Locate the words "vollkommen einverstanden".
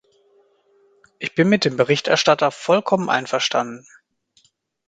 2.49-3.85